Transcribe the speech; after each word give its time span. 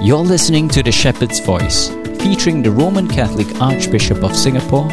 You're 0.00 0.18
listening 0.18 0.68
to 0.68 0.82
The 0.84 0.92
Shepherd's 0.92 1.40
Voice, 1.40 1.88
featuring 2.22 2.62
the 2.62 2.70
Roman 2.70 3.08
Catholic 3.08 3.48
Archbishop 3.60 4.22
of 4.22 4.36
Singapore, 4.36 4.88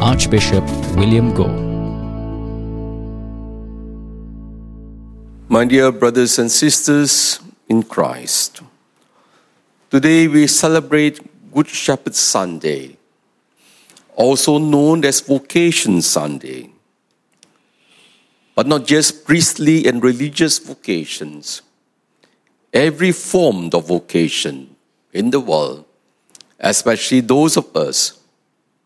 Archbishop 0.00 0.64
William 0.96 1.34
Goh. 1.34 1.52
My 5.50 5.66
dear 5.66 5.92
brothers 5.92 6.38
and 6.38 6.50
sisters 6.50 7.38
in 7.68 7.82
Christ, 7.82 8.62
today 9.90 10.26
we 10.26 10.46
celebrate 10.46 11.20
Good 11.52 11.68
Shepherd 11.68 12.14
Sunday, 12.14 12.96
also 14.14 14.56
known 14.56 15.04
as 15.04 15.20
Vocation 15.20 16.00
Sunday. 16.00 16.70
But 18.54 18.66
not 18.66 18.86
just 18.86 19.26
priestly 19.26 19.86
and 19.86 20.02
religious 20.02 20.58
vocations 20.58 21.60
every 22.72 23.12
form 23.12 23.70
of 23.72 23.86
vocation 23.86 24.76
in 25.12 25.30
the 25.30 25.40
world, 25.40 25.84
especially 26.60 27.20
those 27.20 27.56
of 27.56 27.74
us 27.76 28.20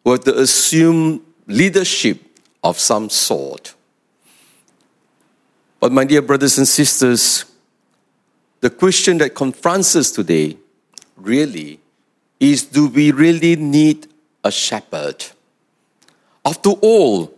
who 0.04 0.12
have 0.12 0.24
to 0.24 0.38
assume 0.38 1.24
leadership 1.46 2.18
of 2.62 2.78
some 2.78 3.10
sort. 3.10 3.74
But, 5.80 5.92
my 5.92 6.04
dear 6.04 6.22
brothers 6.22 6.58
and 6.58 6.68
sisters, 6.68 7.46
the 8.60 8.70
question 8.70 9.18
that 9.18 9.34
confronts 9.34 9.96
us 9.96 10.10
today 10.10 10.56
really 11.16 11.80
is 12.38 12.64
do 12.64 12.88
we 12.88 13.10
really 13.10 13.56
need 13.56 14.06
a 14.44 14.50
shepherd? 14.50 15.24
After 16.44 16.70
all, 16.70 17.34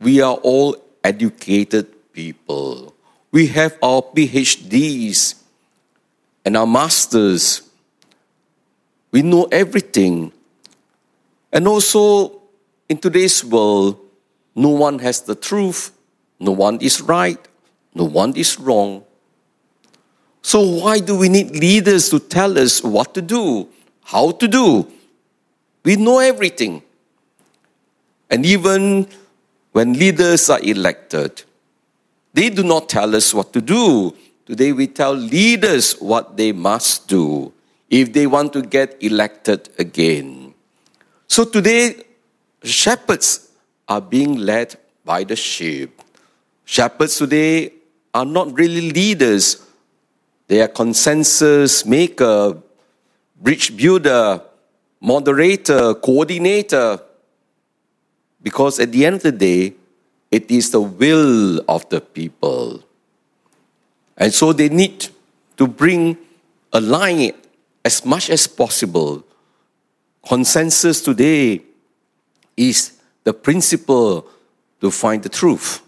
we 0.00 0.20
are 0.20 0.34
all 0.34 0.76
educated 1.02 2.12
people 2.12 2.94
we 3.30 3.46
have 3.48 3.76
our 3.82 4.02
PhDs 4.02 5.34
and 6.44 6.56
our 6.56 6.66
masters. 6.66 7.62
We 9.10 9.22
know 9.22 9.44
everything. 9.52 10.32
And 11.52 11.66
also, 11.68 12.40
in 12.88 12.98
today's 12.98 13.44
world, 13.44 13.98
no 14.54 14.70
one 14.70 14.98
has 15.00 15.22
the 15.22 15.34
truth, 15.34 15.92
no 16.40 16.52
one 16.52 16.78
is 16.80 17.00
right, 17.00 17.38
no 17.94 18.04
one 18.04 18.36
is 18.36 18.58
wrong. 18.58 19.04
So, 20.42 20.60
why 20.60 21.00
do 21.00 21.18
we 21.18 21.28
need 21.28 21.50
leaders 21.50 22.08
to 22.10 22.18
tell 22.18 22.58
us 22.58 22.82
what 22.82 23.14
to 23.14 23.22
do, 23.22 23.68
how 24.04 24.30
to 24.32 24.48
do? 24.48 24.90
We 25.84 25.96
know 25.96 26.18
everything. 26.18 26.82
And 28.30 28.44
even 28.44 29.06
when 29.72 29.94
leaders 29.94 30.50
are 30.50 30.60
elected, 30.60 31.44
they 32.38 32.50
do 32.50 32.62
not 32.62 32.88
tell 32.88 33.16
us 33.16 33.34
what 33.34 33.52
to 33.52 33.60
do. 33.60 34.14
Today 34.46 34.70
we 34.70 34.86
tell 34.86 35.12
leaders 35.12 35.94
what 35.94 36.36
they 36.36 36.52
must 36.52 37.08
do 37.08 37.52
if 37.90 38.12
they 38.12 38.28
want 38.28 38.52
to 38.52 38.62
get 38.62 38.96
elected 39.02 39.68
again. 39.76 40.54
So 41.26 41.44
today, 41.44 41.96
shepherds 42.62 43.50
are 43.88 44.00
being 44.00 44.36
led 44.36 44.76
by 45.04 45.24
the 45.24 45.34
sheep. 45.34 46.00
Shepherds 46.64 47.16
today 47.16 47.72
are 48.14 48.24
not 48.24 48.56
really 48.56 48.92
leaders, 48.92 49.60
they 50.46 50.62
are 50.62 50.68
consensus 50.68 51.84
maker, 51.84 52.56
bridge 53.40 53.76
builder, 53.76 54.40
moderator, 55.00 55.92
coordinator. 55.94 57.00
Because 58.40 58.78
at 58.78 58.92
the 58.92 59.04
end 59.04 59.16
of 59.16 59.22
the 59.22 59.32
day, 59.32 59.74
it 60.30 60.50
is 60.50 60.70
the 60.70 60.80
will 60.80 61.60
of 61.68 61.88
the 61.88 62.00
people. 62.00 62.82
And 64.16 64.32
so 64.32 64.52
they 64.52 64.68
need 64.68 65.08
to 65.56 65.66
bring 65.66 66.18
align 66.72 67.32
as 67.84 68.04
much 68.04 68.30
as 68.30 68.46
possible. 68.46 69.24
Consensus 70.26 71.00
today 71.00 71.62
is 72.56 72.92
the 73.24 73.32
principle 73.32 74.28
to 74.80 74.90
find 74.90 75.22
the 75.22 75.28
truth. 75.28 75.80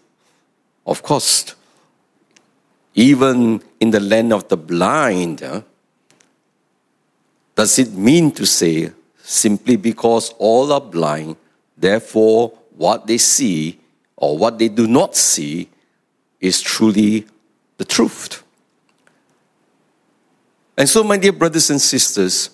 Of 0.86 1.02
course, 1.02 1.54
even 2.94 3.62
in 3.78 3.90
the 3.90 4.00
land 4.00 4.32
of 4.32 4.48
the 4.48 4.56
blind, 4.56 5.40
does 7.54 7.78
it 7.78 7.92
mean 7.92 8.30
to 8.32 8.46
say 8.46 8.92
simply 9.22 9.76
because 9.76 10.30
all 10.38 10.72
are 10.72 10.80
blind, 10.80 11.36
therefore 11.76 12.52
what 12.76 13.06
they 13.06 13.18
see 13.18 13.79
or 14.20 14.38
what 14.38 14.58
they 14.58 14.68
do 14.68 14.86
not 14.86 15.16
see 15.16 15.68
is 16.40 16.60
truly 16.60 17.26
the 17.78 17.84
truth. 17.84 18.44
And 20.76 20.88
so, 20.88 21.02
my 21.02 21.16
dear 21.16 21.32
brothers 21.32 21.70
and 21.70 21.80
sisters, 21.80 22.50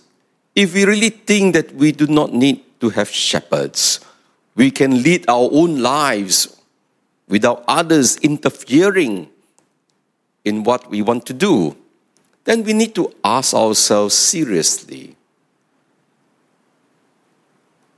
if 0.55 0.73
we 0.73 0.85
really 0.85 1.11
think 1.11 1.55
that 1.55 1.73
we 1.75 1.93
do 1.93 2.07
not 2.07 2.33
need 2.33 2.65
to 2.81 2.91
have 2.91 3.11
shepherds, 3.11 4.01
we 4.55 4.71
can 4.71 5.03
lead 5.03 5.29
our 5.29 5.49
own 5.53 5.81
lives 5.83 6.57
without 7.29 7.65
others 7.69 8.17
interfering 8.19 9.29
in 10.45 10.65
what 10.65 10.89
we 10.89 11.03
want 11.03 11.27
to 11.27 11.33
do, 11.33 11.77
then 12.45 12.63
we 12.63 12.73
need 12.73 12.95
to 12.95 13.13
ask 13.23 13.53
ourselves 13.53 14.15
seriously 14.15 15.17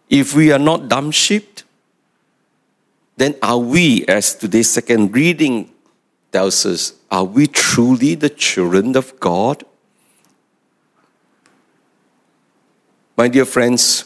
if 0.09 0.35
we 0.35 0.51
are 0.53 0.59
not 0.59 0.89
dumb 0.89 1.11
sheep, 1.11 1.61
then 3.19 3.35
are 3.43 3.59
we, 3.59 4.05
as 4.07 4.35
today's 4.35 4.71
second 4.71 5.13
reading 5.13 5.71
tells 6.31 6.65
us, 6.65 6.93
are 7.11 7.25
we 7.25 7.49
truly 7.49 8.15
the 8.15 8.29
children 8.29 8.97
of 8.97 9.19
God? 9.19 9.65
My 13.17 13.27
dear 13.27 13.45
friends, 13.45 14.05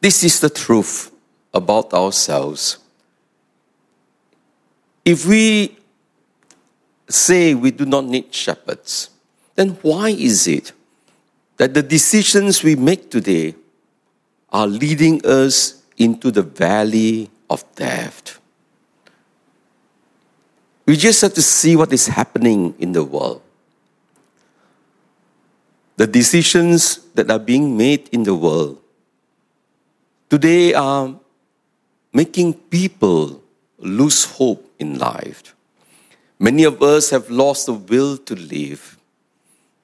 this 0.00 0.22
is 0.22 0.38
the 0.38 0.50
truth 0.50 1.10
about 1.52 1.92
ourselves. 1.92 2.78
If 5.04 5.26
we 5.26 5.76
say 7.08 7.54
we 7.54 7.72
do 7.72 7.84
not 7.84 8.04
need 8.04 8.32
shepherds, 8.32 9.10
then 9.56 9.70
why 9.82 10.10
is 10.10 10.46
it 10.46 10.72
that 11.56 11.74
the 11.74 11.82
decisions 11.82 12.62
we 12.62 12.76
make 12.76 13.10
today 13.10 13.56
are 14.50 14.68
leading 14.68 15.24
us 15.26 15.82
into 15.96 16.30
the 16.30 16.42
valley 16.42 17.30
of 17.48 17.64
death. 17.74 18.38
We 20.86 20.96
just 20.96 21.22
have 21.22 21.34
to 21.34 21.42
see 21.42 21.76
what 21.76 21.92
is 21.92 22.06
happening 22.08 22.74
in 22.78 22.92
the 22.92 23.04
world. 23.04 23.40
The 25.96 26.06
decisions 26.06 26.98
that 27.14 27.30
are 27.30 27.38
being 27.38 27.76
made 27.76 28.08
in 28.10 28.24
the 28.24 28.34
world 28.34 28.78
today 30.28 30.74
are 30.74 31.14
making 32.12 32.54
people 32.54 33.40
lose 33.78 34.24
hope 34.24 34.68
in 34.78 34.98
life. 34.98 35.54
Many 36.38 36.64
of 36.64 36.82
us 36.82 37.10
have 37.10 37.30
lost 37.30 37.66
the 37.66 37.74
will 37.74 38.18
to 38.18 38.34
live 38.34 38.98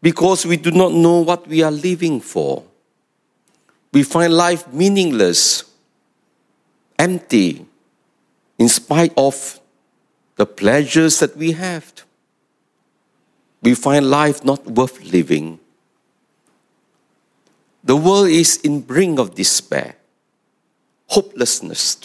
because 0.02 0.44
we 0.44 0.56
do 0.56 0.70
not 0.70 0.92
know 0.92 1.20
what 1.20 1.46
we 1.46 1.62
are 1.62 1.70
living 1.70 2.20
for. 2.20 2.64
We 3.92 4.02
find 4.02 4.34
life 4.34 4.72
meaningless 4.72 5.69
empty 7.00 7.66
in 8.58 8.68
spite 8.68 9.12
of 9.16 9.58
the 10.36 10.44
pleasures 10.44 11.18
that 11.18 11.34
we 11.34 11.52
have. 11.52 12.04
We 13.62 13.74
find 13.74 14.10
life 14.10 14.44
not 14.44 14.66
worth 14.66 15.02
living. 15.02 15.58
The 17.82 17.96
world 17.96 18.28
is 18.28 18.58
in 18.58 18.82
brink 18.82 19.18
of 19.18 19.34
despair, 19.34 19.96
hopelessness. 21.06 21.96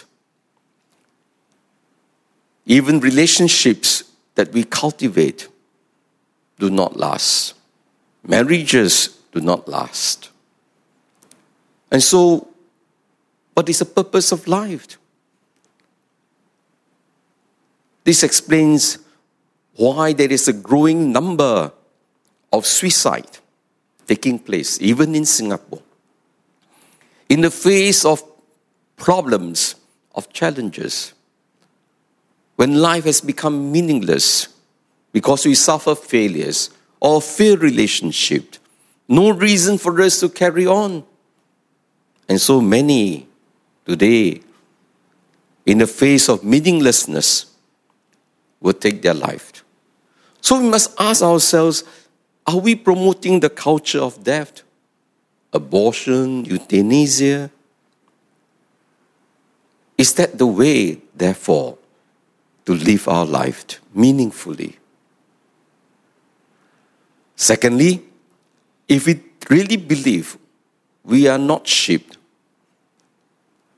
Even 2.66 3.00
relationships 3.02 4.04
that 4.36 4.54
we 4.54 4.64
cultivate 4.64 5.50
do 6.58 6.70
not 6.70 6.96
last. 6.96 7.54
Marriages 8.26 9.10
do 9.34 9.42
not 9.42 9.68
last. 9.68 10.30
And 11.92 12.02
so 12.02 12.48
what 13.56 13.70
is 13.70 13.80
the 13.80 13.86
purpose 13.86 14.32
of 14.32 14.48
life? 14.48 15.00
This 18.04 18.22
explains 18.22 19.00
why 19.76 20.14
there 20.14 20.32
is 20.32 20.48
a 20.48 20.54
growing 20.54 21.12
number 21.12 21.72
of 22.52 22.66
suicide 22.66 23.40
taking 24.08 24.38
place, 24.38 24.80
even 24.82 25.16
in 25.16 25.26
Singapore. 25.26 25.82
In 27.30 27.42
the 27.42 27.50
face 27.50 28.06
of 28.06 28.22
problems, 28.98 29.76
of 30.14 30.32
challenges, 30.32 31.14
when 32.58 32.76
life 32.76 33.06
has 33.06 33.22
become 33.22 33.72
meaningless 33.72 34.50
because 35.12 35.46
we 35.46 35.56
suffer 35.56 35.96
failures 35.96 36.70
or 37.00 37.22
failed 37.22 37.62
relationship, 37.62 38.56
no 39.08 39.32
reason 39.32 39.78
for 39.78 40.00
us 40.02 40.20
to 40.20 40.30
carry 40.30 40.68
on. 40.68 41.04
And 42.28 42.40
so 42.40 42.60
many 42.60 43.28
today, 43.86 44.42
in 45.66 45.80
the 45.80 45.88
face 45.88 46.30
of 46.30 46.44
meaninglessness, 46.44 47.46
will 48.60 48.74
take 48.74 49.02
their 49.02 49.14
life. 49.14 49.64
So 50.42 50.60
we 50.60 50.70
must 50.70 50.94
ask 51.00 51.22
ourselves 51.22 51.84
Are 52.48 52.58
we 52.58 52.76
promoting 52.76 53.40
the 53.40 53.50
culture 53.50 54.00
of 54.00 54.24
death, 54.24 54.62
abortion, 55.52 56.46
euthanasia? 56.46 57.50
Is 59.98 60.14
that 60.16 60.38
the 60.38 60.46
way, 60.46 61.02
therefore, 61.16 61.78
to 62.66 62.74
live 62.74 63.08
our 63.08 63.26
life 63.26 63.82
meaningfully? 63.94 64.78
Secondly, 67.36 68.04
if 68.88 69.08
we 69.08 69.20
really 69.50 69.78
believe 69.78 70.38
we 71.04 71.28
are 71.28 71.38
not 71.38 71.68
sheep, 71.68 72.14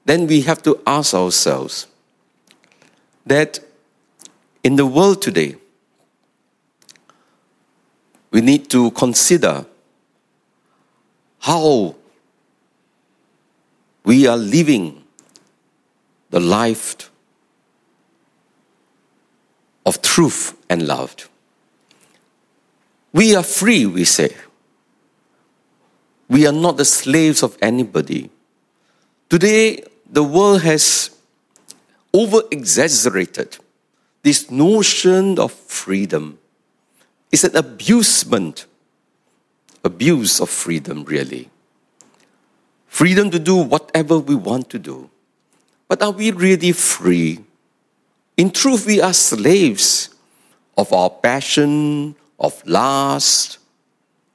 then 0.08 0.26
we 0.26 0.40
have 0.40 0.64
to 0.64 0.82
ask 0.88 1.14
ourselves 1.14 1.86
that 3.26 3.60
in 4.64 4.78
the 4.78 4.86
world 4.86 5.22
today, 5.22 5.58
we 8.32 8.40
need 8.40 8.70
to 8.70 8.90
consider 8.92 9.66
how 11.40 11.94
we 14.06 14.26
are 14.28 14.38
living 14.38 15.04
the 16.30 16.40
life 16.40 17.12
of 19.86 20.02
truth 20.02 20.58
and 20.70 20.88
love. 20.88 21.30
We 23.12 23.36
are 23.36 23.44
free, 23.44 23.86
we 23.86 24.06
say. 24.06 24.34
We 26.30 26.48
are 26.48 26.54
not 26.54 26.78
the 26.78 26.86
slaves 26.86 27.44
of 27.44 27.58
anybody. 27.62 28.30
Today, 29.30 29.84
the 30.10 30.24
world 30.24 30.62
has 30.62 31.12
over 32.14 32.42
exaggerated 32.52 33.58
this 34.24 34.50
notion 34.50 35.40
of 35.40 35.52
freedom. 35.52 36.40
It's 37.32 37.44
an 37.44 37.56
abusement, 37.56 38.66
abuse 39.84 40.40
of 40.40 40.50
freedom, 40.50 41.04
really. 41.04 41.50
Freedom 42.88 43.30
to 43.32 43.40
do 43.40 43.56
whatever 43.56 44.18
we 44.18 44.36
want 44.36 44.70
to 44.72 44.80
do. 44.80 45.10
But 45.88 46.02
are 46.02 46.12
we 46.12 46.32
really 46.32 46.72
free? 46.72 47.44
In 48.36 48.52
truth, 48.52 48.86
we 48.86 49.02
are 49.02 49.14
slaves 49.14 50.10
of 50.78 50.92
our 50.94 51.10
passion, 51.10 52.16
of 52.40 52.62
lust, 52.66 53.60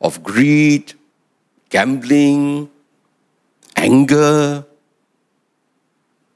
of 0.01 0.23
greed, 0.23 0.95
gambling, 1.71 2.71
anger, 3.77 4.65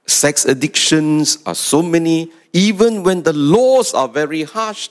sex 0.06 0.44
addictions 0.44 1.38
are 1.47 1.55
so 1.55 1.82
many. 1.82 2.32
Even 2.53 3.03
when 3.03 3.23
the 3.23 3.32
laws 3.32 3.93
are 3.93 4.08
very 4.08 4.44
harsh, 4.44 4.88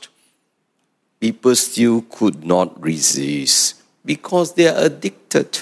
people 1.20 1.56
still 1.56 2.02
could 2.10 2.46
not 2.46 2.80
resist 2.82 3.82
because 4.04 4.54
they 4.54 4.68
are 4.68 4.86
addicted. 4.86 5.60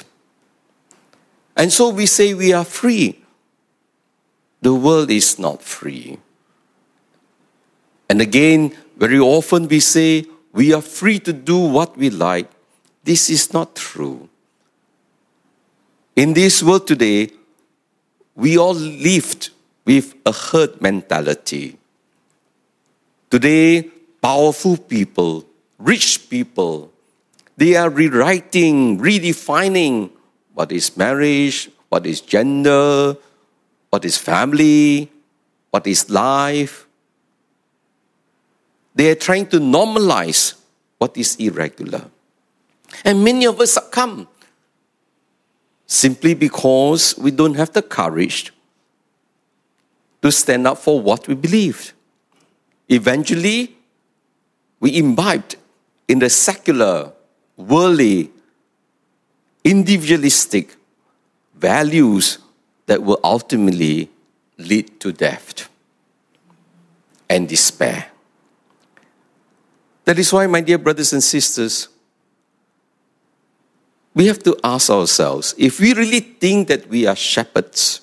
And 1.56 1.72
so 1.72 1.90
we 1.90 2.06
say 2.06 2.34
we 2.34 2.52
are 2.52 2.66
free. 2.66 3.20
The 4.62 4.74
world 4.74 5.12
is 5.12 5.38
not 5.38 5.62
free. 5.62 6.18
And 8.10 8.22
again, 8.22 8.76
very 8.98 9.20
often 9.20 9.68
we 9.68 9.80
say 9.80 10.26
we 10.52 10.74
are 10.74 10.82
free 10.82 11.20
to 11.20 11.34
do 11.34 11.58
what 11.58 11.98
we 11.98 12.10
like. 12.10 12.50
This 13.04 13.30
is 13.30 13.54
not 13.54 13.76
true. 13.76 14.30
In 16.16 16.34
this 16.34 16.62
world 16.62 16.88
today, 16.88 17.32
we 18.36 18.58
all 18.58 18.74
lived 18.74 19.50
with 19.86 20.16
a 20.26 20.32
herd 20.32 20.82
mentality. 20.82 21.78
Today, 23.30 23.90
powerful 24.22 24.78
people, 24.78 25.46
rich 25.78 26.30
people, 26.30 26.92
they 27.58 27.76
are 27.76 27.90
rewriting, 27.90 29.00
redefining 29.00 30.10
what 30.54 30.72
is 30.72 30.96
marriage, 30.98 31.70
what 31.90 32.06
is 32.06 32.22
gender, 32.22 33.16
what 33.90 34.06
is 34.06 34.18
family, 34.18 35.12
what 35.70 35.86
is 35.86 36.10
life. 36.10 36.88
They 38.96 39.10
are 39.12 39.16
trying 39.16 39.48
to 39.48 39.60
normalize 39.60 40.56
what 40.98 41.18
is 41.18 41.36
irregular. 41.38 42.06
And 43.04 43.24
many 43.24 43.46
of 43.46 43.60
us 43.60 43.74
succumb 43.74 44.28
simply 45.94 46.34
because 46.34 47.16
we 47.20 47.30
don't 47.30 47.54
have 47.54 47.72
the 47.74 47.82
courage 47.82 48.52
to 50.24 50.32
stand 50.32 50.66
up 50.66 50.80
for 50.80 51.00
what 51.00 51.28
we 51.28 51.36
believed. 51.36 51.94
Eventually, 52.90 53.78
we 54.80 54.98
imbibed 54.98 55.56
in 56.08 56.18
the 56.18 56.32
secular, 56.32 57.14
worldly, 57.56 58.32
individualistic 59.64 60.76
values 61.56 62.40
that 62.88 63.04
will 63.04 63.20
ultimately 63.24 64.10
lead 64.58 65.00
to 65.00 65.12
death 65.12 65.70
and 67.30 67.48
despair. 67.48 68.08
That 70.06 70.18
is 70.18 70.34
why, 70.34 70.48
my 70.48 70.62
dear 70.62 70.80
brothers 70.80 71.14
and 71.14 71.24
sisters, 71.24 71.88
we 74.14 74.28
have 74.28 74.40
to 74.44 74.58
ask 74.64 74.90
ourselves 74.90 75.56
if 75.58 75.80
we 75.80 75.94
really 75.94 76.20
think 76.20 76.68
that 76.68 76.88
we 76.88 77.06
are 77.06 77.16
shepherds, 77.16 78.02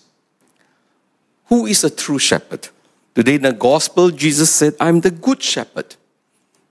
who 1.46 1.66
is 1.66 1.84
a 1.84 1.90
true 1.90 2.18
shepherd? 2.18 2.68
Today 3.14 3.34
in 3.36 3.42
the 3.42 3.52
gospel, 3.52 4.10
Jesus 4.10 4.50
said, 4.50 4.74
I'm 4.80 5.00
the 5.00 5.10
good 5.10 5.42
shepherd. 5.42 5.96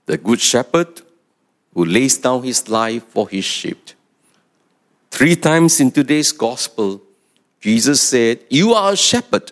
The 0.06 0.18
good 0.18 0.40
shepherd 0.40 1.02
who 1.74 1.86
lays 1.86 2.18
down 2.18 2.44
his 2.44 2.68
life 2.70 3.04
for 3.04 3.30
his 3.30 3.46
sheep. 3.46 3.90
Three 5.12 5.36
times 5.36 5.80
in 5.80 5.92
today's 5.92 6.32
gospel, 6.32 7.02
Jesus 7.60 8.02
said, 8.02 8.40
You 8.50 8.74
are 8.74 8.94
a 8.94 8.98
shepherd 8.98 9.52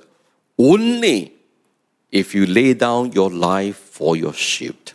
only 0.57 1.33
if 2.11 2.33
you 2.33 2.45
lay 2.45 2.73
down 2.73 3.11
your 3.11 3.29
life 3.29 3.75
for 3.75 4.15
your 4.15 4.33
sheep. 4.33 4.89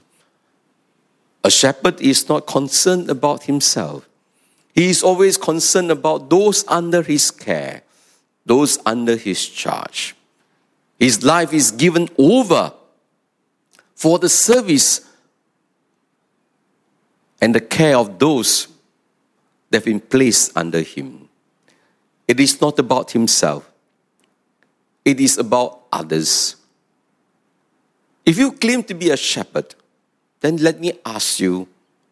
A 1.44 1.50
shepherd 1.50 2.00
is 2.00 2.28
not 2.28 2.46
concerned 2.46 3.10
about 3.10 3.44
himself. 3.44 4.08
He 4.74 4.88
is 4.88 5.02
always 5.02 5.36
concerned 5.36 5.90
about 5.90 6.30
those 6.30 6.64
under 6.66 7.02
his 7.02 7.30
care, 7.30 7.82
those 8.46 8.78
under 8.86 9.16
his 9.16 9.46
charge. 9.46 10.16
His 10.98 11.22
life 11.22 11.52
is 11.52 11.70
given 11.70 12.08
over 12.16 12.72
for 13.94 14.18
the 14.18 14.28
service 14.28 15.00
and 17.40 17.54
the 17.54 17.60
care 17.60 17.96
of 17.96 18.18
those 18.18 18.68
that 19.70 19.78
have 19.78 19.84
been 19.84 20.00
placed 20.00 20.56
under 20.56 20.80
him. 20.80 21.28
It 22.28 22.40
is 22.40 22.60
not 22.60 22.78
about 22.78 23.10
himself, 23.10 23.70
it 25.04 25.20
is 25.20 25.38
about 25.38 25.82
others. 25.92 26.56
If 28.24 28.38
you 28.38 28.52
claim 28.52 28.84
to 28.84 28.94
be 28.94 29.10
a 29.10 29.16
shepherd, 29.16 29.74
then 30.40 30.56
let 30.58 30.80
me 30.80 30.92
ask 31.04 31.40
you 31.40 31.68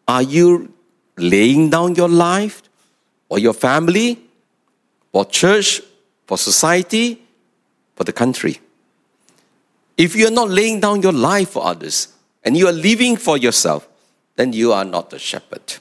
are 0.07 0.21
you 0.21 0.73
laying 1.17 1.69
down 1.69 1.95
your 1.95 2.09
life 2.09 2.63
for 3.27 3.39
your 3.39 3.53
family, 3.53 4.19
for 5.11 5.25
church, 5.25 5.81
for 6.27 6.37
society, 6.37 7.21
for 7.95 8.03
the 8.03 8.13
country? 8.13 8.59
If 9.97 10.15
you 10.15 10.27
are 10.27 10.31
not 10.31 10.49
laying 10.49 10.79
down 10.79 11.01
your 11.01 11.13
life 11.13 11.49
for 11.49 11.65
others 11.65 12.07
and 12.43 12.57
you 12.57 12.67
are 12.67 12.73
living 12.73 13.17
for 13.17 13.37
yourself, 13.37 13.87
then 14.35 14.53
you 14.53 14.73
are 14.73 14.85
not 14.85 15.13
a 15.13 15.19
shepherd. 15.19 15.75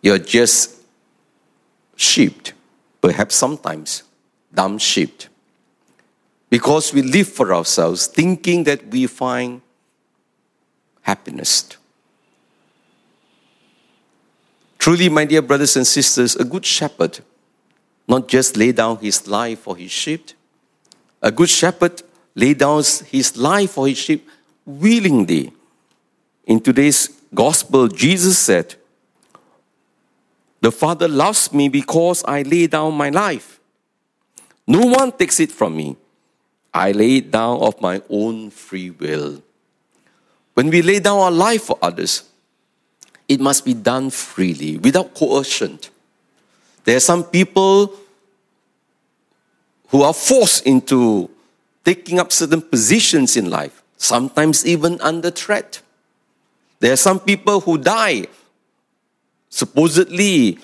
You're 0.00 0.18
just 0.18 0.76
sheep, 1.96 2.48
perhaps 3.00 3.34
sometimes 3.34 4.04
dumb 4.52 4.78
sheep. 4.78 5.22
Because 6.48 6.92
we 6.92 7.02
live 7.02 7.28
for 7.28 7.54
ourselves, 7.54 8.06
thinking 8.06 8.64
that 8.64 8.88
we 8.88 9.06
find 9.06 9.60
happiness. 11.02 11.76
Truly, 14.80 15.10
my 15.10 15.26
dear 15.26 15.42
brothers 15.42 15.76
and 15.76 15.86
sisters, 15.86 16.36
a 16.36 16.44
good 16.44 16.64
shepherd 16.64 17.20
not 18.08 18.26
just 18.26 18.56
lay 18.56 18.72
down 18.72 18.96
his 18.96 19.28
life 19.28 19.58
for 19.58 19.76
his 19.76 19.90
sheep, 19.90 20.30
a 21.20 21.30
good 21.30 21.50
shepherd 21.50 22.02
lay 22.34 22.54
down 22.54 22.82
his 23.06 23.36
life 23.36 23.72
for 23.72 23.86
his 23.86 23.98
sheep 23.98 24.26
willingly. 24.64 25.52
In 26.46 26.60
today's 26.60 27.08
gospel, 27.34 27.88
Jesus 27.88 28.38
said, 28.38 28.74
The 30.62 30.72
Father 30.72 31.08
loves 31.08 31.52
me 31.52 31.68
because 31.68 32.24
I 32.24 32.40
lay 32.40 32.66
down 32.66 32.94
my 32.94 33.10
life. 33.10 33.60
No 34.66 34.86
one 34.86 35.12
takes 35.12 35.40
it 35.40 35.52
from 35.52 35.76
me. 35.76 35.98
I 36.72 36.92
lay 36.92 37.18
it 37.18 37.30
down 37.30 37.60
of 37.60 37.78
my 37.82 38.00
own 38.08 38.48
free 38.48 38.88
will. 38.88 39.42
When 40.54 40.70
we 40.70 40.80
lay 40.80 41.00
down 41.00 41.18
our 41.18 41.30
life 41.30 41.64
for 41.64 41.78
others, 41.82 42.29
it 43.30 43.38
must 43.38 43.64
be 43.64 43.74
done 43.74 44.10
freely, 44.10 44.76
without 44.76 45.14
coercion. 45.14 45.78
There 46.82 46.96
are 46.96 47.06
some 47.12 47.22
people 47.22 47.94
who 49.88 50.02
are 50.02 50.12
forced 50.12 50.66
into 50.66 51.30
taking 51.84 52.18
up 52.18 52.32
certain 52.32 52.60
positions 52.60 53.36
in 53.36 53.48
life, 53.48 53.84
sometimes 53.96 54.66
even 54.66 55.00
under 55.00 55.30
threat. 55.30 55.80
There 56.80 56.92
are 56.92 56.96
some 56.96 57.20
people 57.20 57.60
who 57.60 57.78
die 57.78 58.26
supposedly 59.48 60.58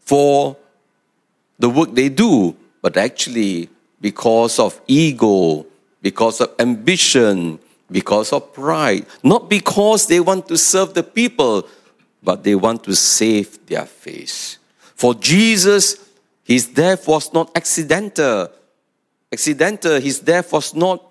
for 0.00 0.56
the 1.58 1.68
work 1.68 1.92
they 1.92 2.08
do, 2.08 2.56
but 2.80 2.96
actually 2.96 3.68
because 4.00 4.58
of 4.58 4.80
ego, 4.86 5.66
because 6.00 6.40
of 6.40 6.54
ambition, 6.58 7.58
because 7.94 8.32
of 8.32 8.52
pride, 8.52 9.06
not 9.22 9.48
because 9.48 10.08
they 10.08 10.18
want 10.18 10.48
to 10.48 10.58
serve 10.58 10.94
the 10.94 11.02
people, 11.04 11.64
but 12.24 12.42
they 12.42 12.56
want 12.56 12.82
to 12.82 12.92
save 12.92 13.64
their 13.66 13.86
face. 13.86 14.58
For 14.96 15.14
Jesus, 15.14 16.04
his 16.42 16.66
death 16.66 17.06
was 17.06 17.32
not 17.32 17.52
accidental. 17.54 18.48
Accidental, 19.32 20.00
his 20.00 20.18
death 20.18 20.52
was 20.52 20.74
not 20.74 21.06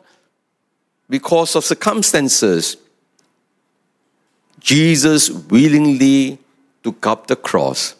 because 1.10 1.56
of 1.56 1.63
circumstances. 1.63 2.75
Jesus 4.60 5.30
willingly 5.30 6.38
took 6.84 7.08
up 7.08 7.28
the 7.28 7.38
cross 7.38 7.96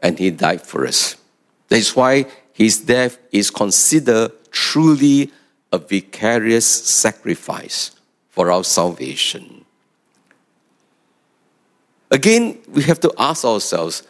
and 0.00 0.16
he 0.16 0.30
died 0.30 0.62
for 0.62 0.86
us. 0.86 1.16
That 1.66 1.78
is 1.78 1.96
why 1.96 2.26
his 2.52 2.78
death 2.78 3.18
is 3.32 3.50
considered 3.50 4.30
truly 4.52 5.32
a 5.72 5.78
vicarious 5.78 6.66
sacrifice 6.66 7.90
for 8.32 8.50
our 8.50 8.64
salvation. 8.64 9.64
Again, 12.10 12.58
we 12.68 12.82
have 12.82 12.98
to 13.00 13.12
ask 13.18 13.44
ourselves 13.44 14.02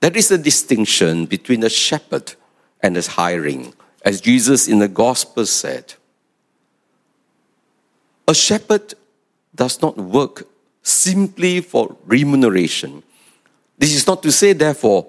there 0.00 0.16
is 0.16 0.30
a 0.30 0.38
distinction 0.38 1.24
between 1.24 1.62
a 1.62 1.70
shepherd 1.70 2.34
and 2.82 2.96
a 2.96 3.02
hireling, 3.02 3.72
as 4.04 4.20
Jesus 4.20 4.68
in 4.68 4.80
the 4.80 4.88
Gospel 4.88 5.46
said. 5.46 5.94
A 8.28 8.34
shepherd 8.34 8.94
does 9.54 9.80
not 9.80 9.96
work 9.96 10.46
simply 10.82 11.60
for 11.60 11.96
remuneration. 12.04 13.02
This 13.78 13.94
is 13.94 14.06
not 14.06 14.22
to 14.24 14.32
say, 14.32 14.52
therefore, 14.52 15.06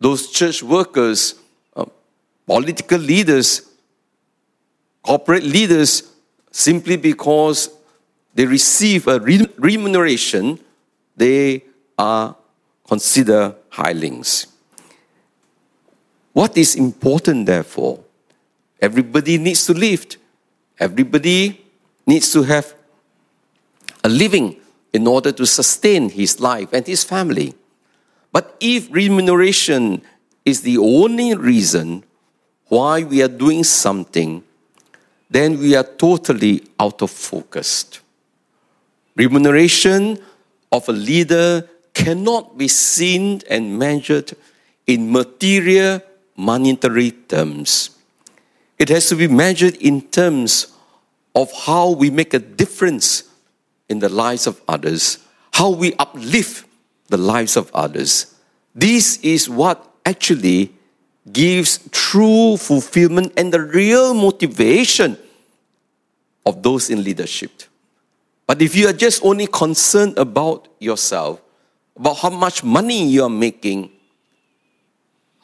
those 0.00 0.30
church 0.30 0.62
workers, 0.62 1.34
uh, 1.74 1.86
political 2.46 2.98
leaders, 2.98 3.68
corporate 5.02 5.42
leaders, 5.44 6.11
simply 6.52 6.96
because 6.96 7.70
they 8.34 8.46
receive 8.46 9.08
a 9.08 9.18
remuneration, 9.18 10.58
they 11.16 11.64
are 11.98 12.36
considered 12.86 13.56
hirelings. 13.70 14.46
What 16.32 16.56
is 16.56 16.76
important, 16.76 17.46
therefore? 17.46 18.00
Everybody 18.80 19.38
needs 19.38 19.66
to 19.66 19.74
live. 19.74 20.06
Everybody 20.78 21.64
needs 22.06 22.32
to 22.32 22.42
have 22.42 22.74
a 24.04 24.08
living 24.08 24.56
in 24.92 25.06
order 25.06 25.32
to 25.32 25.46
sustain 25.46 26.10
his 26.10 26.40
life 26.40 26.72
and 26.72 26.86
his 26.86 27.04
family. 27.04 27.54
But 28.32 28.56
if 28.60 28.88
remuneration 28.90 30.02
is 30.44 30.62
the 30.62 30.78
only 30.78 31.34
reason 31.34 32.04
why 32.68 33.04
we 33.04 33.22
are 33.22 33.28
doing 33.28 33.62
something, 33.64 34.42
then 35.32 35.58
we 35.58 35.74
are 35.74 35.84
totally 35.84 36.62
out 36.78 37.00
of 37.00 37.10
focus. 37.10 37.86
Remuneration 39.16 40.18
of 40.70 40.86
a 40.88 40.92
leader 40.92 41.66
cannot 41.94 42.58
be 42.58 42.68
seen 42.68 43.40
and 43.48 43.78
measured 43.78 44.36
in 44.86 45.10
material 45.10 46.02
monetary 46.36 47.12
terms. 47.12 47.96
It 48.78 48.90
has 48.90 49.08
to 49.08 49.16
be 49.16 49.26
measured 49.26 49.76
in 49.76 50.02
terms 50.02 50.66
of 51.34 51.50
how 51.64 51.92
we 51.92 52.10
make 52.10 52.34
a 52.34 52.38
difference 52.38 53.24
in 53.88 54.00
the 54.00 54.10
lives 54.10 54.46
of 54.46 54.60
others, 54.68 55.18
how 55.52 55.70
we 55.70 55.94
uplift 55.94 56.66
the 57.08 57.16
lives 57.16 57.56
of 57.56 57.70
others. 57.72 58.34
This 58.74 59.16
is 59.22 59.48
what 59.48 59.82
actually 60.04 60.72
gives 61.32 61.88
true 61.90 62.56
fulfillment 62.56 63.32
and 63.36 63.52
the 63.52 63.60
real 63.60 64.12
motivation 64.12 65.16
of 66.44 66.62
those 66.62 66.90
in 66.90 67.02
leadership. 67.02 67.62
But 68.46 68.60
if 68.60 68.74
you 68.74 68.88
are 68.88 68.92
just 68.92 69.24
only 69.24 69.46
concerned 69.46 70.18
about 70.18 70.68
yourself, 70.78 71.40
about 71.96 72.18
how 72.18 72.30
much 72.30 72.64
money 72.64 73.06
you 73.06 73.22
are 73.22 73.30
making, 73.30 73.90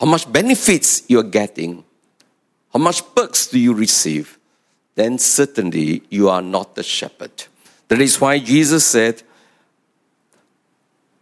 how 0.00 0.06
much 0.06 0.30
benefits 0.30 1.02
you 1.08 1.18
are 1.18 1.24
getting, 1.24 1.84
how 2.72 2.80
much 2.80 3.02
perks 3.14 3.46
do 3.46 3.58
you 3.58 3.74
receive, 3.74 4.38
then 4.94 5.18
certainly 5.18 6.02
you 6.10 6.28
are 6.28 6.42
not 6.42 6.74
the 6.74 6.82
shepherd. 6.82 7.30
That 7.88 8.00
is 8.00 8.20
why 8.20 8.38
Jesus 8.38 8.84
said, 8.84 9.22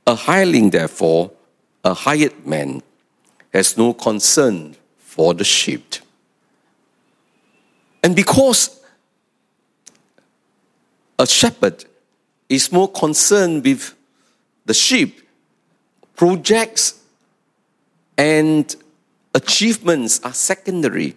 A 0.07 0.15
hireling, 0.15 0.71
therefore, 0.71 1.31
a 1.85 1.95
hired 1.95 2.47
man, 2.47 2.83
has 3.53 3.77
no 3.77 3.93
concern 3.95 4.77
for 4.99 5.35
the 5.35 5.45
sheep. 5.45 5.97
And 8.03 8.15
because 8.15 8.81
a 11.19 11.27
shepherd 11.27 11.85
is 12.49 12.71
more 12.71 12.89
concerned 12.91 13.65
with 13.65 13.95
the 14.65 14.75
sheep, 14.75 15.23
projects 16.15 17.01
and 18.17 18.77
achievements 19.35 20.21
are 20.25 20.33
secondary. 20.33 21.17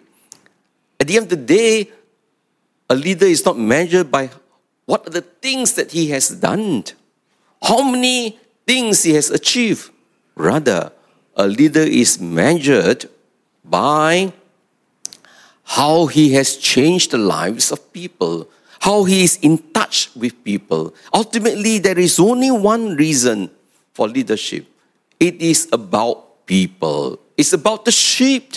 At 0.98 1.08
the 1.08 1.16
end 1.16 1.24
of 1.24 1.30
the 1.30 1.36
day, 1.36 1.90
a 2.88 2.94
leader 2.94 3.26
is 3.26 3.44
not 3.44 3.58
measured 3.58 4.10
by 4.10 4.30
what 4.84 5.06
are 5.06 5.10
the 5.10 5.22
things 5.22 5.74
that 5.74 5.92
he 5.92 6.10
has 6.10 6.28
done, 6.28 6.84
how 7.62 7.82
many 7.82 8.38
things 8.66 9.02
he 9.02 9.14
has 9.14 9.30
achieved. 9.30 9.90
Rather, 10.34 10.92
a 11.36 11.46
leader 11.46 11.80
is 11.80 12.20
measured 12.20 13.08
by 13.64 14.32
how 15.64 16.06
he 16.06 16.32
has 16.32 16.56
changed 16.56 17.12
the 17.12 17.18
lives 17.18 17.70
of 17.70 17.92
people 17.92 18.48
how 18.80 19.04
he 19.04 19.24
is 19.24 19.38
in 19.42 19.58
touch 19.72 20.10
with 20.16 20.42
people. 20.42 20.94
Ultimately, 21.12 21.78
there 21.78 21.98
is 21.98 22.18
only 22.18 22.50
one 22.50 22.96
reason 22.96 23.50
for 23.92 24.08
leadership 24.08 24.66
it 25.20 25.42
is 25.42 25.68
about 25.70 26.46
people, 26.46 27.20
it's 27.36 27.52
about 27.52 27.84
the 27.84 27.92
sheep. 27.92 28.54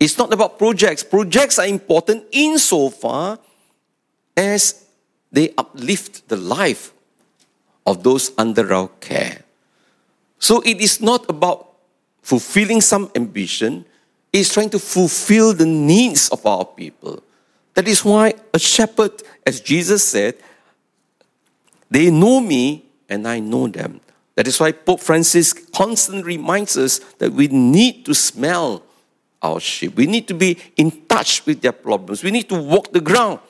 It's 0.00 0.18
not 0.18 0.32
about 0.32 0.58
projects. 0.58 1.04
Projects 1.04 1.58
are 1.58 1.66
important 1.66 2.24
insofar 2.32 3.38
as 4.36 4.84
they 5.30 5.54
uplift 5.56 6.28
the 6.28 6.36
life 6.36 6.92
of 7.86 8.02
those 8.02 8.32
under 8.36 8.74
our 8.74 8.88
care. 9.00 9.44
So 10.40 10.60
it 10.62 10.80
is 10.80 11.00
not 11.00 11.24
about 11.30 11.68
fulfilling 12.22 12.80
some 12.80 13.10
ambition, 13.14 13.86
it's 14.32 14.52
trying 14.52 14.70
to 14.70 14.78
fulfill 14.78 15.54
the 15.54 15.64
needs 15.64 16.28
of 16.30 16.44
our 16.44 16.64
people. 16.64 17.22
That 17.74 17.88
is 17.88 18.04
why 18.04 18.34
a 18.52 18.58
shepherd, 18.58 19.22
as 19.46 19.60
Jesus 19.60 20.04
said, 20.04 20.36
they 21.90 22.10
know 22.10 22.40
me 22.40 22.84
and 23.08 23.26
I 23.28 23.40
know 23.40 23.68
them. 23.68 24.00
That 24.36 24.48
is 24.48 24.58
why 24.58 24.72
Pope 24.72 25.00
Francis 25.00 25.52
constantly 25.52 26.36
reminds 26.36 26.76
us 26.76 26.98
that 27.18 27.32
we 27.32 27.48
need 27.48 28.04
to 28.06 28.14
smell 28.14 28.82
our 29.42 29.60
sheep. 29.60 29.94
We 29.96 30.06
need 30.06 30.26
to 30.28 30.34
be 30.34 30.58
in 30.76 31.06
touch 31.06 31.44
with 31.46 31.60
their 31.60 31.72
problems. 31.72 32.24
We 32.24 32.30
need 32.30 32.48
to 32.48 32.60
walk 32.60 32.92
the 32.92 33.00
ground. 33.00 33.40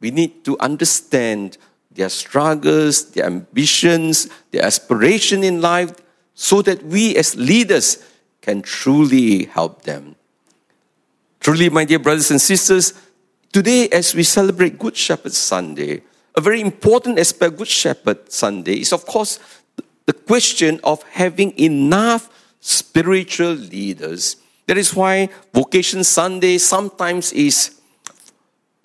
We 0.00 0.10
need 0.10 0.44
to 0.44 0.58
understand 0.58 1.58
their 1.90 2.08
struggles, 2.08 3.10
their 3.12 3.26
ambitions, 3.26 4.28
their 4.50 4.64
aspiration 4.64 5.42
in 5.42 5.60
life, 5.60 5.92
so 6.34 6.62
that 6.62 6.82
we 6.84 7.16
as 7.16 7.36
leaders 7.36 8.04
can 8.40 8.62
truly 8.62 9.46
help 9.46 9.82
them. 9.82 10.16
Truly, 11.40 11.68
my 11.70 11.84
dear 11.84 11.98
brothers 11.98 12.30
and 12.30 12.40
sisters, 12.40 12.94
Today, 13.52 13.86
as 13.90 14.14
we 14.14 14.22
celebrate 14.22 14.78
Good 14.78 14.96
Shepherd 14.96 15.34
Sunday, 15.34 16.00
a 16.34 16.40
very 16.40 16.62
important 16.62 17.18
aspect 17.18 17.52
of 17.52 17.58
Good 17.58 17.68
Shepherd 17.68 18.32
Sunday 18.32 18.80
is, 18.80 18.94
of 18.94 19.04
course, 19.04 19.38
the 20.06 20.14
question 20.14 20.80
of 20.82 21.02
having 21.02 21.52
enough 21.58 22.30
spiritual 22.60 23.52
leaders. 23.52 24.36
That 24.66 24.78
is 24.78 24.94
why 24.94 25.28
Vocation 25.52 26.02
Sunday 26.02 26.56
sometimes 26.56 27.30
is 27.34 27.78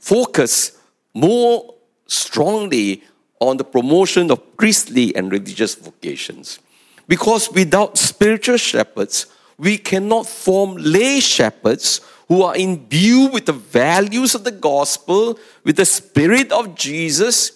focused 0.02 0.78
more 1.14 1.74
strongly 2.08 3.04
on 3.40 3.56
the 3.56 3.64
promotion 3.64 4.30
of 4.32 4.58
priestly 4.58 5.16
and 5.16 5.32
religious 5.32 5.76
vocations. 5.76 6.60
Because 7.08 7.50
without 7.54 7.98
spiritual 7.98 8.58
shepherds, 8.58 9.28
we 9.58 9.78
cannot 9.78 10.28
form 10.28 10.76
lay 10.76 11.22
shepherds 11.22 12.02
who 12.28 12.44
are 12.44 12.56
imbued 12.56 13.32
with 13.32 13.46
the 13.46 13.54
values 13.54 14.36
of 14.36 14.44
the 14.44 14.52
gospel, 14.52 15.40
with 15.64 15.78
the 15.78 15.86
spirit 15.86 16.52
of 16.52 16.76
Jesus 16.76 17.52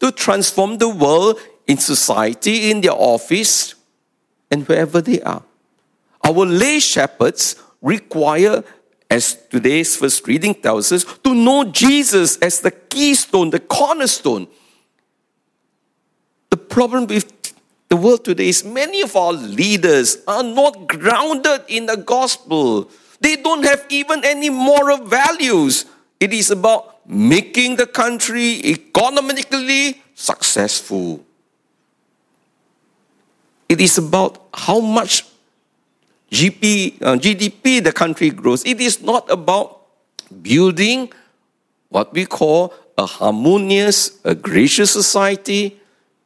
to 0.00 0.10
transform 0.12 0.78
the 0.78 0.88
world 0.88 1.38
in 1.66 1.78
society, 1.78 2.70
in 2.70 2.80
their 2.80 2.92
office, 2.92 3.74
and 4.50 4.66
wherever 4.68 5.00
they 5.00 5.20
are. 5.22 5.42
Our 6.24 6.44
lay 6.44 6.80
shepherds 6.80 7.56
require, 7.80 8.64
as 9.08 9.36
today's 9.48 9.96
first 9.96 10.26
reading 10.26 10.54
tells 10.54 10.90
us, 10.90 11.04
to 11.04 11.34
know 11.34 11.64
Jesus 11.64 12.36
as 12.38 12.60
the 12.60 12.72
keystone, 12.72 13.50
the 13.50 13.60
cornerstone. 13.60 14.48
The 16.50 16.56
problem 16.56 17.06
with 17.06 17.32
the 17.88 17.96
world 17.96 18.24
today 18.24 18.48
is 18.48 18.64
many 18.64 19.02
of 19.02 19.14
our 19.14 19.32
leaders 19.32 20.18
are 20.26 20.42
not 20.42 20.88
grounded 20.88 21.62
in 21.68 21.86
the 21.86 21.96
gospel. 21.96 22.90
They 23.20 23.36
don't 23.36 23.64
have 23.64 23.84
even 23.88 24.24
any 24.24 24.50
moral 24.50 24.98
values. 24.98 25.86
It 26.20 26.32
is 26.32 26.50
about 26.50 27.06
making 27.08 27.76
the 27.76 27.86
country 27.86 28.60
economically 28.64 30.02
successful. 30.14 31.24
It 33.68 33.80
is 33.80 33.98
about 33.98 34.48
how 34.54 34.80
much 34.80 35.24
GP, 36.30 37.02
uh, 37.02 37.16
GDP 37.16 37.82
the 37.82 37.92
country 37.92 38.30
grows. 38.30 38.64
It 38.64 38.80
is 38.80 39.02
not 39.02 39.30
about 39.30 39.80
building 40.42 41.12
what 41.88 42.12
we 42.12 42.26
call 42.26 42.74
a 42.98 43.06
harmonious, 43.06 44.18
a 44.24 44.34
gracious 44.34 44.90
society. 44.90 45.78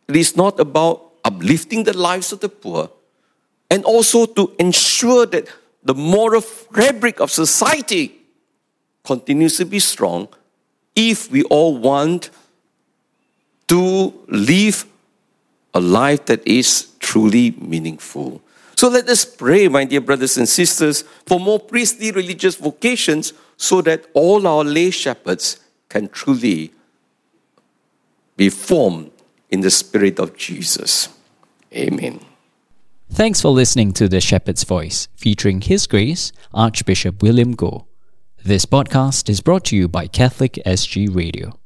It 0.09 0.17
is 0.17 0.37
not 0.37 0.59
about 0.59 1.13
uplifting 1.25 1.85
the 1.85 1.97
lives 1.97 2.33
of 2.33 2.41
the 2.41 2.49
poor, 2.49 2.91
and 3.71 3.85
also 3.85 4.25
to 4.27 4.55
ensure 4.59 5.27
that 5.27 5.49
the 5.83 5.95
moral 5.95 6.41
fabric 6.41 7.21
of 7.21 7.31
society 7.31 8.21
continues 9.05 9.57
to 9.57 9.65
be 9.65 9.79
strong 9.79 10.29
if 10.95 11.31
we 11.31 11.43
all 11.45 11.79
want 11.79 12.31
to 13.69 14.13
live 14.29 14.85
a 15.75 15.81
life 15.81 16.27
that 16.27 16.47
is 16.47 16.89
truly 16.99 17.53
meaningful. 17.53 18.43
So 18.77 18.89
let 18.89 19.09
us 19.09 19.25
pray, 19.25 19.69
my 19.69 19.85
dear 19.85 20.01
brothers 20.01 20.37
and 20.37 20.49
sisters, 20.49 21.03
for 21.27 21.39
more 21.39 21.61
priestly 21.61 22.13
religious 22.13 22.57
vocations 22.57 23.33
so 23.57 23.83
that 23.83 24.07
all 24.15 24.47
our 24.47 24.65
lay 24.65 24.91
shepherds 24.91 25.61
can 25.89 26.09
truly 26.09 26.73
be 28.37 28.49
formed 28.49 29.11
in 29.51 29.61
the 29.61 29.71
Spirit 29.71 30.19
of 30.19 30.37
Jesus. 30.37 31.11
Amen. 31.75 32.21
Thanks 33.12 33.40
for 33.40 33.49
listening 33.49 33.93
to 33.95 34.09
The 34.09 34.21
Shepherd's 34.21 34.62
Voice, 34.62 35.09
featuring 35.17 35.62
His 35.62 35.88
Grace, 35.88 36.31
Archbishop 36.55 37.23
William 37.23 37.57
Goh. 37.57 37.87
This 38.45 38.64
podcast 38.67 39.29
is 39.29 39.40
brought 39.40 39.64
to 39.67 39.76
you 39.76 39.88
by 39.88 40.07
Catholic 40.07 40.61
SG 40.64 41.12
Radio. 41.14 41.60